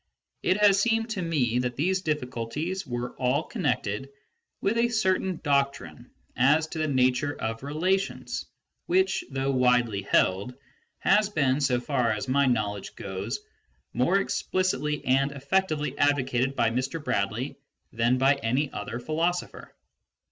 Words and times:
It 0.41 0.57
has 0.57 0.81
seemed 0.81 1.11
to 1.11 1.21
me 1.21 1.59
that 1.59 1.75
these 1.75 2.01
difficulties 2.01 2.87
were 2.87 3.11
all 3.17 3.43
connected 3.43 4.09
with 4.59 4.79
a 4.79 4.89
certain 4.89 5.39
doctrine 5.43 6.09
as 6.35 6.65
to 6.69 6.79
the 6.79 6.87
nature 6.87 7.35
of 7.39 7.61
relations 7.61 8.47
which, 8.87 9.23
though 9.29 9.51
widely 9.51 10.01
held, 10.01 10.55
has 10.97 11.29
been, 11.29 11.61
so 11.61 11.79
far 11.79 12.09
as 12.11 12.27
my 12.27 12.47
knowledge 12.47 12.95
goes, 12.95 13.41
more 13.93 14.17
explicitly 14.19 15.05
and 15.05 15.33
effectively 15.33 15.91
advo 15.91 16.27
cated 16.27 16.55
by 16.55 16.71
Mr. 16.71 17.03
Bradley 17.03 17.57
than 17.93 18.17
by 18.17 18.33
any 18.37 18.73
other 18.73 18.99
philosopher. 18.99 19.75